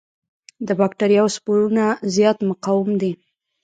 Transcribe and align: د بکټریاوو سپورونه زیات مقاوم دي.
د 0.67 0.69
بکټریاوو 0.79 1.33
سپورونه 1.35 1.85
زیات 2.15 2.37
مقاوم 2.49 2.89
دي. 3.01 3.11